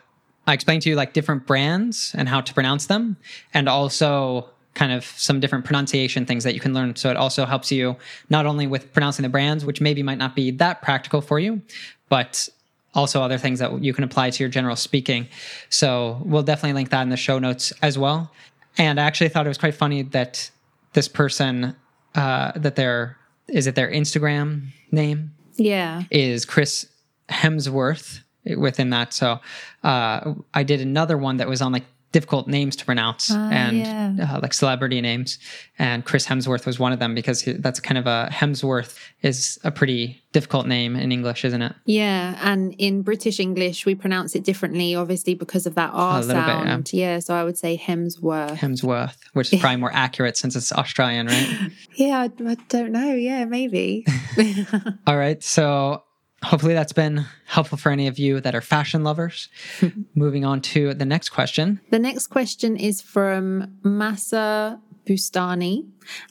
[0.47, 3.17] I explained to you like different brands and how to pronounce them,
[3.53, 6.95] and also kind of some different pronunciation things that you can learn.
[6.97, 7.95] So it also helps you
[8.29, 11.61] not only with pronouncing the brands, which maybe might not be that practical for you,
[12.09, 12.49] but
[12.93, 15.27] also other things that you can apply to your general speaking.
[15.69, 18.31] So we'll definitely link that in the show notes as well.
[18.77, 20.49] And I actually thought it was quite funny that
[20.93, 21.75] this person,
[22.13, 26.03] uh, that their is it their Instagram name Yeah.
[26.11, 26.87] is Chris
[27.29, 28.21] Hemsworth
[28.57, 29.13] within that.
[29.13, 29.39] So
[29.83, 31.83] uh, I did another one that was on like
[32.15, 34.35] difficult names to pronounce Ah, and yeah.
[34.35, 35.37] uh, like celebrity names.
[35.77, 39.59] And Chris Hemsworth was one of them because he, that's kind of a Hemsworth is
[39.65, 41.73] a pretty difficult name in English, isn't it?
[41.83, 42.39] Yeah.
[42.41, 46.47] And in British English, we pronounce it differently, obviously, because of that R little bit,
[46.47, 46.63] yeah.
[46.63, 46.93] sound.
[46.93, 47.19] yeah.
[47.19, 48.55] So I would say Hemsworth.
[48.59, 51.69] Hemsworth, which is probably more accurate since it's Australian, right?
[51.95, 53.13] yeah, I, I don't know.
[53.13, 54.05] Yeah, maybe.
[55.05, 55.43] All right.
[55.43, 56.04] So
[56.45, 59.49] hopefully that's been helpful for any of you that are fashion lovers.
[60.15, 61.81] Moving on to the next question.
[61.89, 65.85] The next question is from Masa Bustani,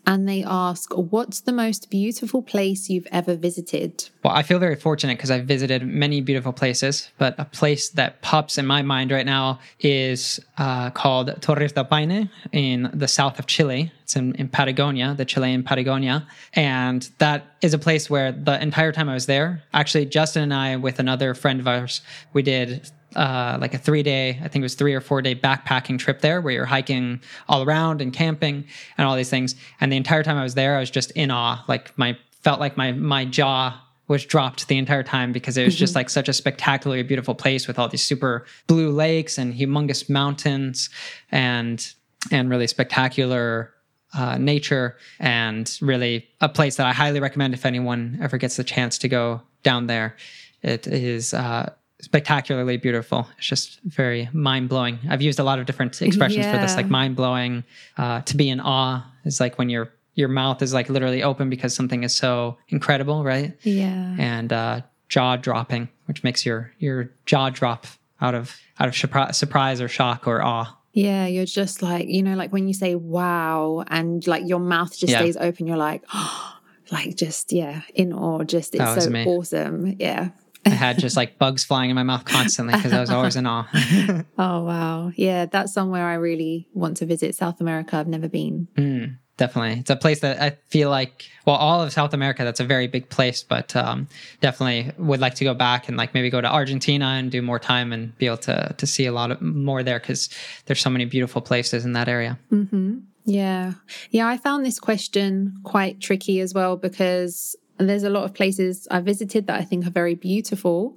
[0.07, 4.09] and they ask, What's the most beautiful place you've ever visited?
[4.23, 8.23] Well, I feel very fortunate because I've visited many beautiful places, but a place that
[8.23, 13.39] pops in my mind right now is uh, called Torres del Paine in the south
[13.39, 13.93] of Chile.
[14.03, 16.27] It's in, in Patagonia, the Chilean Patagonia.
[16.55, 20.55] And that is a place where the entire time I was there, actually, Justin and
[20.55, 24.57] I, with another friend of ours, we did uh, like a three day, I think
[24.57, 28.13] it was three or four day backpacking trip there where you're hiking all around and
[28.13, 28.65] camping
[28.99, 29.55] and all these things.
[29.81, 31.65] And the entire time I was there, I was just in awe.
[31.69, 35.75] Like my felt like my my jaw was dropped the entire time because it was
[35.75, 40.09] just like such a spectacularly beautiful place with all these super blue lakes and humongous
[40.09, 40.91] mountains
[41.31, 41.95] and
[42.31, 43.73] and really spectacular
[44.15, 48.65] uh, nature and really a place that I highly recommend if anyone ever gets the
[48.65, 50.17] chance to go down there.
[50.63, 51.73] It is uh,
[52.05, 53.27] spectacularly beautiful.
[53.39, 54.99] It's just very mind blowing.
[55.09, 57.65] I've used a lot of different expressions for this, like mind blowing.
[57.97, 61.51] Uh, to be in awe is like when your your mouth is like literally open
[61.51, 63.53] because something is so incredible, right?
[63.63, 64.15] Yeah.
[64.19, 67.87] And uh, jaw dropping, which makes your your jaw drop
[68.21, 70.77] out of out of surpri- surprise or shock or awe.
[70.93, 74.97] Yeah, you're just like, you know, like when you say wow and like your mouth
[74.97, 75.19] just Yeah.
[75.19, 76.53] stays open, you're like, oh,
[76.93, 78.45] like just, yeah, in awe.
[78.45, 79.27] Just, it's so me.
[79.27, 79.97] awesome.
[79.99, 80.29] Yeah.
[80.67, 83.47] I had just like bugs flying in my mouth constantly because I was always in
[83.47, 83.67] awe.
[84.39, 85.13] Oh, wow.
[85.15, 87.97] Yeah, that's somewhere I really want to visit South America.
[87.97, 88.67] I've never been.
[88.77, 89.81] Mm, definitely.
[89.81, 92.87] It's a place that I feel like, well, all of South America, that's a very
[92.87, 94.09] big place, but um,
[94.41, 97.59] definitely would like to go back and like maybe go to Argentina and do more
[97.59, 100.29] time and be able to, to see a lot of more there because
[100.67, 102.39] there's so many beautiful places in that area.
[102.51, 103.75] hmm Yeah.
[104.11, 108.87] Yeah, I found this question quite tricky as well because there's a lot of places
[108.91, 110.97] I visited that I think are very beautiful.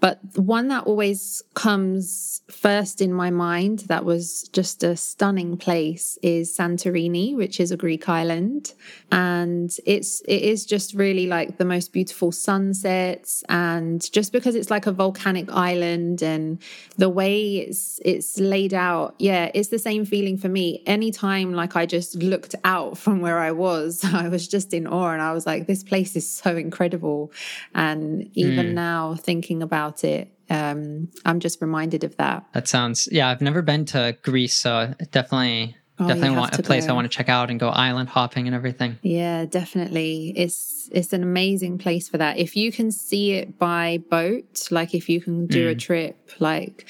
[0.00, 6.18] But one that always comes first in my mind that was just a stunning place
[6.22, 8.74] is Santorini, which is a Greek island.
[9.10, 14.70] And it's it is just really like the most beautiful sunsets and just because it's
[14.70, 16.58] like a volcanic island and
[16.96, 20.82] the way it's it's laid out, yeah, it's the same feeling for me.
[20.86, 25.10] Anytime like I just looked out from where I was, I was just in awe
[25.10, 27.32] and I was like, this place is so incredible.
[27.74, 28.74] And even mm.
[28.74, 32.44] now thinking about it, um, I'm just reminded of that.
[32.52, 36.86] That sounds, yeah, I've never been to Greece, so definitely, Oh, definitely want a place
[36.86, 38.98] I want to check out and go island hopping and everything.
[39.02, 40.32] Yeah, definitely.
[40.36, 42.38] It's it's an amazing place for that.
[42.38, 46.86] If you can see it by boat, like if you can do a trip, like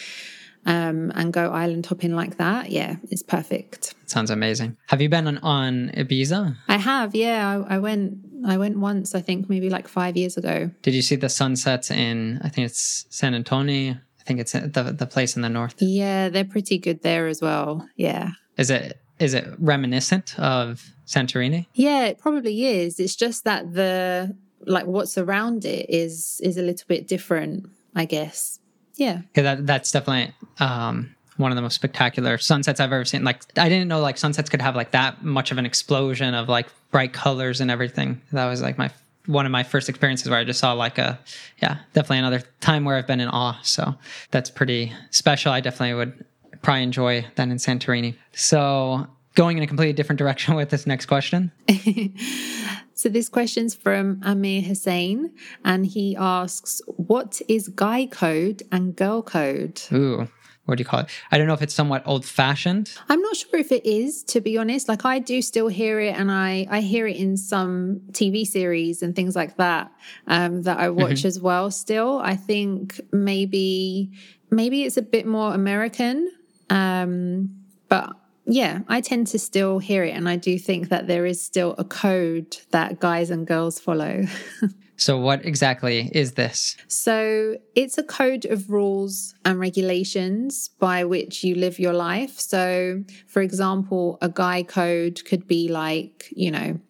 [0.67, 3.95] um, and go island hopping like that, yeah, it's perfect.
[4.05, 4.77] Sounds amazing.
[4.89, 6.57] Have you been on, on Ibiza?
[6.69, 7.65] I have, yeah.
[7.67, 8.19] I, I went.
[8.47, 9.15] I went once.
[9.15, 10.71] I think maybe like five years ago.
[10.83, 12.41] Did you see the sunsets in?
[12.43, 13.95] I think it's San Antonio.
[14.21, 15.77] I think it's the the place in the north.
[15.79, 17.89] Yeah, they're pretty good there as well.
[17.97, 18.33] Yeah.
[18.57, 21.67] Is it is it reminiscent of Santorini?
[21.75, 23.01] Yeah, it probably is.
[23.01, 28.05] It's just that the like what's around it is is a little bit different, I
[28.05, 28.59] guess.
[28.97, 29.23] Yeah.
[29.35, 33.25] Yeah, that that's definitely um one of the most spectacular sunsets I've ever seen.
[33.25, 36.49] Like I didn't know like sunsets could have like that much of an explosion of
[36.49, 38.21] like bright colors and everything.
[38.33, 38.91] That was like my
[39.27, 41.19] one of my first experiences where I just saw like a
[41.63, 43.59] yeah, definitely another time where I've been in awe.
[43.63, 43.95] So
[44.31, 45.53] that's pretty special.
[45.53, 46.25] I definitely would
[46.63, 48.17] probably enjoy that in Santorini.
[48.33, 51.53] So going in a completely different direction with this next question.
[52.95, 55.31] so this question's from Amir Hussein,
[55.65, 60.29] and he asks, "What is guy code and girl code?" Ooh,
[60.69, 61.09] what do you call it?
[61.33, 62.93] I don't know if it's somewhat old fashioned.
[63.09, 64.87] I'm not sure if it is, to be honest.
[64.87, 69.03] Like I do still hear it, and I I hear it in some TV series
[69.03, 69.91] and things like that
[70.27, 71.27] um, that I watch mm-hmm.
[71.27, 71.71] as well.
[71.71, 74.13] Still, I think maybe
[74.51, 76.31] maybe it's a bit more American,
[76.69, 77.49] um,
[77.89, 78.15] but
[78.49, 80.13] yeah, I tend to still hear it.
[80.13, 84.25] And I do think that there is still a code that guys and girls follow.
[84.97, 86.77] so, what exactly is this?
[86.89, 92.41] So, it's a code of rules and regulations by which you live your life.
[92.41, 96.81] So, for example, a guy code could be like, you know,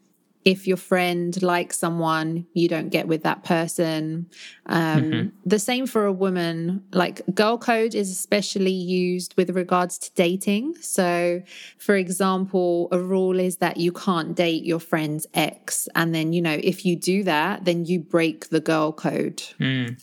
[0.49, 4.31] if your friend likes someone, you don't get with that person.
[4.65, 5.29] Um, mm-hmm.
[5.45, 6.85] The same for a woman.
[6.91, 10.77] Like girl code is especially used with regards to dating.
[10.77, 11.43] So,
[11.77, 15.87] for example, a rule is that you can't date your Friends ex.
[15.95, 19.43] And then, you know, if you do that, then you break the girl code.
[19.61, 20.01] Mm,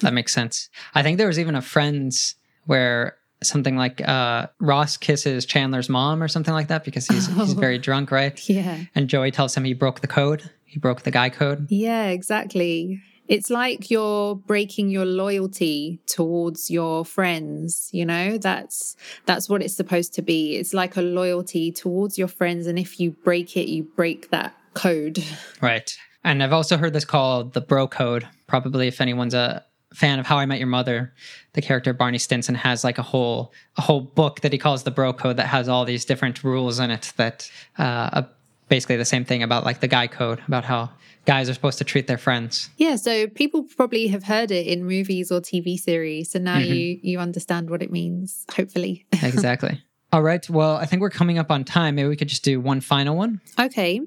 [0.00, 0.68] that makes sense.
[0.94, 2.34] I think there was even a friend's
[2.66, 7.44] where something like uh, Ross kisses Chandler's mom or something like that because he's oh,
[7.44, 8.48] he's very drunk, right?
[8.48, 8.84] Yeah.
[8.94, 10.50] And Joey tells him he broke the code.
[10.64, 11.66] He broke the guy code.
[11.70, 13.00] Yeah, exactly.
[13.28, 18.38] It's like you're breaking your loyalty towards your friends, you know?
[18.38, 20.56] That's that's what it's supposed to be.
[20.56, 24.54] It's like a loyalty towards your friends and if you break it, you break that
[24.74, 25.24] code.
[25.60, 25.96] Right.
[26.22, 28.28] And I've also heard this called the bro code.
[28.46, 31.12] Probably if anyone's a fan of How I Met Your Mother,
[31.52, 34.90] the character Barney Stinson has like a whole a whole book that he calls the
[34.90, 38.22] Bro Code that has all these different rules in it that uh,
[38.68, 40.90] basically the same thing about like the guy code about how
[41.24, 42.70] guys are supposed to treat their friends.
[42.76, 46.72] Yeah, so people probably have heard it in movies or TV series, so now mm-hmm.
[46.72, 48.44] you you understand what it means.
[48.54, 49.82] Hopefully, exactly.
[50.12, 50.48] All right.
[50.48, 51.96] Well, I think we're coming up on time.
[51.96, 53.40] Maybe we could just do one final one.
[53.58, 54.00] Okay.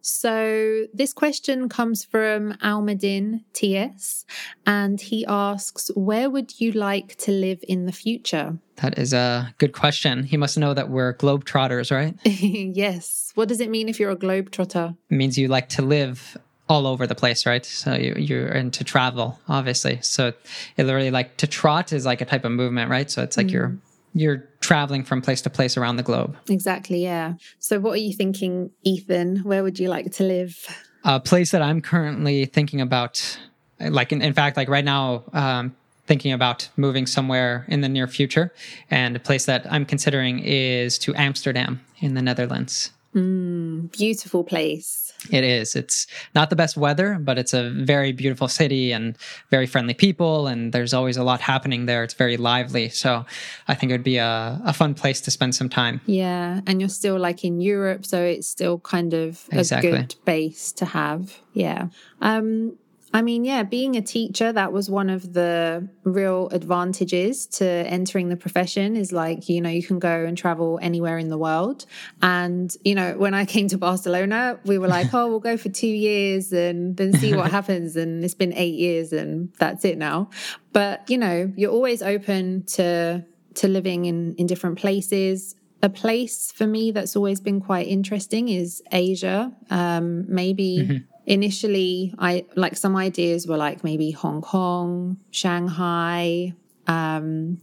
[0.00, 4.24] So this question comes from Almadin TS,
[4.66, 8.58] and he asks, Where would you like to live in the future?
[8.76, 10.24] That is a good question.
[10.24, 12.16] He must know that we're globetrotters, right?
[12.24, 13.30] yes.
[13.34, 14.96] What does it mean if you're a globetrotter?
[15.10, 16.36] It means you like to live
[16.68, 17.64] all over the place, right?
[17.64, 20.00] So you, you're into travel, obviously.
[20.02, 20.28] So
[20.76, 23.10] it literally like to trot is like a type of movement, right?
[23.10, 23.52] So it's like mm.
[23.52, 23.76] you're
[24.14, 26.36] you're traveling from place to place around the globe.
[26.48, 27.34] Exactly, yeah.
[27.58, 29.38] So, what are you thinking, Ethan?
[29.38, 30.66] Where would you like to live?
[31.04, 33.38] A place that I'm currently thinking about,
[33.80, 35.74] like, in, in fact, like right now, um,
[36.06, 38.52] thinking about moving somewhere in the near future.
[38.90, 42.92] And a place that I'm considering is to Amsterdam in the Netherlands.
[43.14, 45.01] Mm, beautiful place.
[45.30, 45.76] It is.
[45.76, 49.16] It's not the best weather, but it's a very beautiful city and
[49.50, 50.46] very friendly people.
[50.46, 52.02] And there's always a lot happening there.
[52.02, 52.88] It's very lively.
[52.88, 53.24] So
[53.68, 56.00] I think it would be a, a fun place to spend some time.
[56.06, 56.60] Yeah.
[56.66, 58.04] And you're still like in Europe.
[58.04, 59.90] So it's still kind of exactly.
[59.90, 61.38] a good base to have.
[61.52, 61.88] Yeah.
[62.20, 62.78] Um,
[63.14, 68.30] I mean, yeah, being a teacher, that was one of the real advantages to entering
[68.30, 71.84] the profession is like, you know, you can go and travel anywhere in the world.
[72.22, 75.68] And, you know, when I came to Barcelona, we were like, oh, we'll go for
[75.68, 77.96] two years and then see what happens.
[77.96, 80.30] And it's been eight years and that's it now.
[80.72, 86.52] But, you know, you're always open to, to living in, in different places a place
[86.52, 89.52] for me that's always been quite interesting is Asia.
[89.68, 96.52] Um, maybe mm-hmm initially i like some ideas were like maybe hong kong shanghai
[96.86, 97.60] um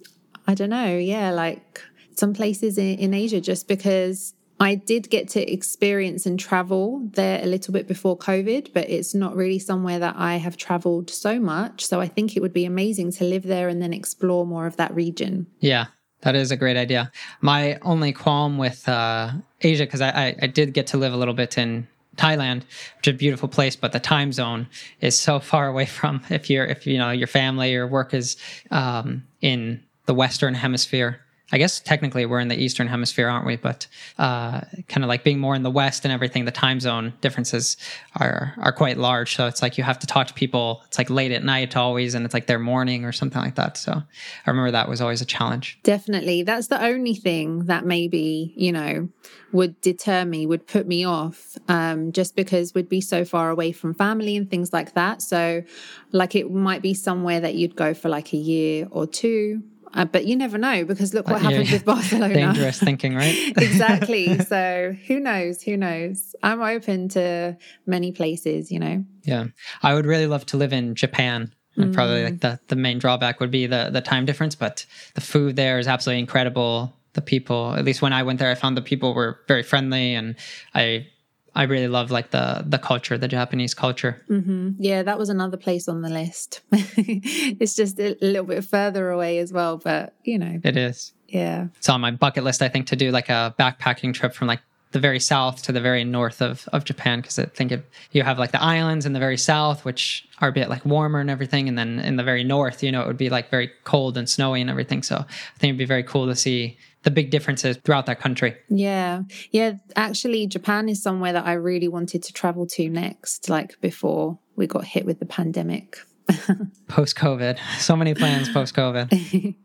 [0.48, 1.82] i don't know yeah like
[2.16, 7.42] some places in, in asia just because i did get to experience and travel there
[7.44, 11.40] a little bit before covid but it's not really somewhere that i have traveled so
[11.40, 14.66] much so i think it would be amazing to live there and then explore more
[14.66, 15.88] of that region yeah
[16.22, 17.12] that is a great idea.
[17.42, 19.32] My only qualm with uh,
[19.62, 21.88] Asia, because I, I, I, did get to live a little bit in
[22.20, 22.64] Thailand,
[22.98, 24.68] which is a beautiful place, but the time zone
[25.02, 28.38] is so far away from if you're if you know your family or work is
[28.72, 31.22] um, in the Western Hemisphere.
[31.52, 33.56] I guess technically we're in the Eastern Hemisphere, aren't we?
[33.56, 33.88] But
[34.18, 37.78] uh, kind of like being more in the West and everything, the time zone differences
[38.20, 39.36] are are quite large.
[39.36, 40.82] So it's like you have to talk to people.
[40.88, 43.78] It's like late at night always, and it's like their morning or something like that.
[43.78, 45.80] So I remember that was always a challenge.
[45.84, 49.10] Definitely, that's the only thing that maybe you know
[49.52, 53.72] would deter me, would put me off, um, just because we'd be so far away
[53.72, 55.22] from family and things like that.
[55.22, 55.64] So,
[56.12, 60.06] like, it might be somewhere that you'd go for like a year or two uh,
[60.06, 62.34] but you never know because look what happened yeah, with Barcelona.
[62.34, 63.36] Dangerous thinking, right?
[63.58, 64.38] exactly.
[64.40, 65.62] So who knows?
[65.64, 66.36] Who knows?
[66.44, 69.06] I'm open to many places, you know.
[69.24, 69.46] Yeah.
[69.82, 71.54] I would really love to live in Japan.
[71.76, 72.42] And probably like mm.
[72.42, 74.86] the, the main drawback would be the the time difference, but
[75.16, 76.94] the food there is absolutely incredible.
[77.14, 80.14] The people, at least when I went there, I found the people were very friendly
[80.14, 80.36] and
[80.76, 81.08] I
[81.56, 84.24] I really love like the the culture, the Japanese culture.
[84.30, 84.72] Mm-hmm.
[84.80, 86.62] Yeah, that was another place on the list.
[86.72, 91.14] it's just a little bit further away as well, but you know, it is.
[91.28, 92.62] Yeah, it's on my bucket list.
[92.62, 95.82] I think to do like a backpacking trip from like the very south to the
[95.82, 97.82] very north of, of Japan because I think if
[98.12, 101.20] you have like the islands in the very south, which are a bit like warmer
[101.20, 103.72] and everything, and then in the very north, you know, it would be like very
[103.84, 105.04] cold and snowy and everything.
[105.04, 108.56] So I think it'd be very cool to see the big differences throughout that country.
[108.68, 109.24] Yeah.
[109.52, 109.74] Yeah.
[109.96, 114.68] Actually, Japan is somewhere that I really wanted to travel to next, like before we
[114.68, 116.00] got hit with the pandemic.
[116.88, 117.60] post COVID.
[117.78, 119.56] So many plans post COVID.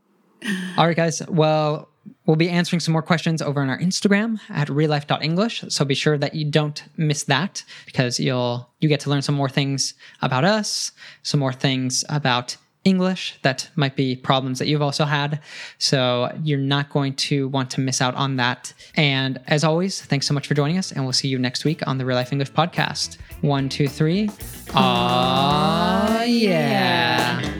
[0.76, 1.26] All right, guys.
[1.28, 1.88] Well,
[2.26, 5.64] we'll be answering some more questions over on our Instagram at reallife.english.
[5.68, 9.34] So be sure that you don't miss that because you'll you get to learn some
[9.34, 10.92] more things about us,
[11.22, 15.40] some more things about English that might be problems that you've also had.
[15.78, 18.72] So you're not going to want to miss out on that.
[18.94, 21.86] And as always, thanks so much for joining us, and we'll see you next week
[21.86, 23.16] on the Real Life English podcast.
[23.40, 24.30] One, two, three.
[24.74, 27.53] Ah, yeah.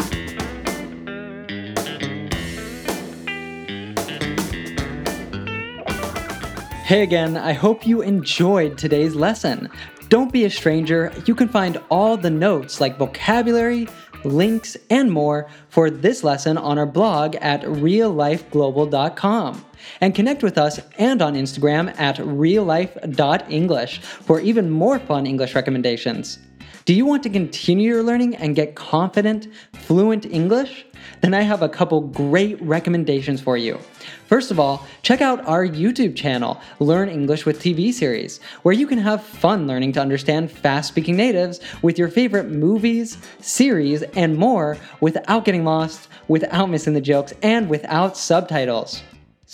[6.85, 9.71] Hey again, I hope you enjoyed today's lesson.
[10.11, 11.11] Don't be a stranger.
[11.25, 13.89] You can find all the notes like vocabulary,
[14.23, 19.65] links, and more for this lesson on our blog at reallifeglobal.com.
[20.03, 26.39] And connect with us and on Instagram at reallife.english for even more fun English recommendations.
[26.85, 30.85] Do you want to continue your learning and get confident, fluent English?
[31.21, 33.79] Then I have a couple great recommendations for you.
[34.27, 38.87] First of all, check out our YouTube channel, Learn English with TV series, where you
[38.87, 44.37] can have fun learning to understand fast speaking natives with your favorite movies, series, and
[44.37, 49.03] more without getting lost, without missing the jokes, and without subtitles.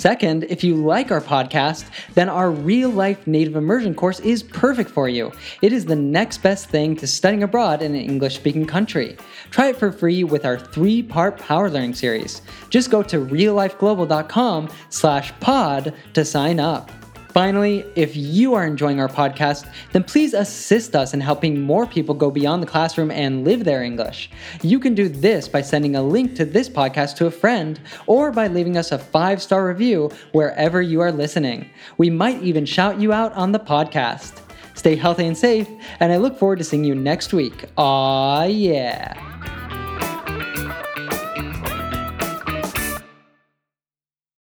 [0.00, 1.84] Second, if you like our podcast,
[2.14, 5.30] then our real life native immersion course is perfect for you.
[5.60, 9.18] It is the next best thing to studying abroad in an English speaking country.
[9.50, 12.40] Try it for free with our three part power learning series.
[12.70, 16.90] Just go to reallifeglobal.com slash pod to sign up.
[17.32, 22.14] Finally, if you are enjoying our podcast, then please assist us in helping more people
[22.14, 24.30] go beyond the classroom and live their English.
[24.62, 28.32] You can do this by sending a link to this podcast to a friend or
[28.32, 31.70] by leaving us a five star review wherever you are listening.
[31.98, 34.40] We might even shout you out on the podcast.
[34.74, 35.68] Stay healthy and safe,
[36.00, 37.66] and I look forward to seeing you next week.
[37.76, 39.29] Aw, yeah.